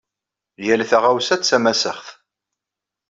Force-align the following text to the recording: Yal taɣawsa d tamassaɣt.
Yal 0.65 0.81
taɣawsa 0.89 1.35
d 1.37 1.41
tamassaɣt. 1.43 2.07